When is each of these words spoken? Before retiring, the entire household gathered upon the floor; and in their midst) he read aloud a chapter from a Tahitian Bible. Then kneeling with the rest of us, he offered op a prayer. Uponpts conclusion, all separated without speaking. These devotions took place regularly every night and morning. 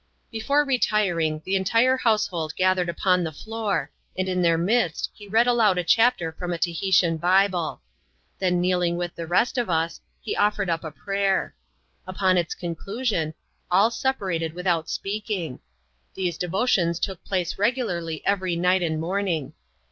Before 0.31 0.65
retiring, 0.65 1.43
the 1.45 1.55
entire 1.55 1.95
household 1.97 2.55
gathered 2.55 2.89
upon 2.89 3.23
the 3.23 3.31
floor; 3.31 3.91
and 4.17 4.27
in 4.27 4.41
their 4.41 4.57
midst) 4.57 5.11
he 5.13 5.27
read 5.27 5.45
aloud 5.45 5.77
a 5.77 5.83
chapter 5.83 6.31
from 6.31 6.51
a 6.51 6.57
Tahitian 6.57 7.17
Bible. 7.17 7.83
Then 8.39 8.59
kneeling 8.59 8.97
with 8.97 9.13
the 9.13 9.27
rest 9.27 9.59
of 9.59 9.69
us, 9.69 10.01
he 10.19 10.35
offered 10.35 10.71
op 10.71 10.83
a 10.83 10.89
prayer. 10.89 11.53
Uponpts 12.07 12.57
conclusion, 12.57 13.35
all 13.69 13.91
separated 13.91 14.55
without 14.55 14.89
speaking. 14.89 15.59
These 16.15 16.39
devotions 16.39 16.99
took 16.99 17.23
place 17.23 17.59
regularly 17.59 18.25
every 18.25 18.55
night 18.55 18.81
and 18.81 18.99
morning. 18.99 19.53